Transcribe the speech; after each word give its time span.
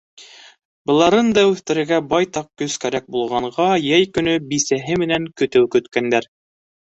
Быларын 0.91 1.27
да 1.37 1.41
үҫтерергә 1.49 1.99
байтаҡ 2.13 2.47
көс 2.61 2.77
кәрәк 2.85 3.05
булғанға, 3.17 3.67
йәй 3.89 4.09
көнө 4.15 4.35
бисәһе 4.53 4.97
менән 5.03 5.29
көтөү 5.43 5.69
көткәндәр. 5.77 6.29